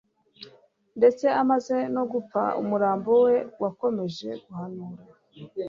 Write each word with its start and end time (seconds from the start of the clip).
ndetse 0.97 1.25
amaze 1.41 1.75
no 1.95 2.03
gupfa, 2.11 2.41
umurambo 2.61 3.09
we 3.25 3.35
wakomeje 3.61 4.29
guhanura 4.43 5.01